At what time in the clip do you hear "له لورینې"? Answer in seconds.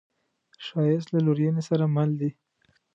1.11-1.61